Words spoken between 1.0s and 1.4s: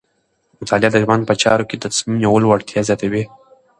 ژوند په